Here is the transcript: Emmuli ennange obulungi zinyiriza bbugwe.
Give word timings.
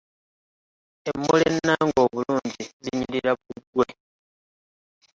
Emmuli 1.09 1.43
ennange 1.51 1.99
obulungi 2.05 2.63
zinyiriza 2.83 3.31
bbugwe. 3.37 3.87